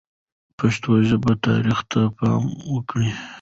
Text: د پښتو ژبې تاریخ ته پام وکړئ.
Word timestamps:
د 0.47 0.51
پښتو 0.59 0.89
ژبې 1.07 1.33
تاریخ 1.47 1.79
ته 1.91 2.01
پام 2.17 2.43
وکړئ. 2.73 3.09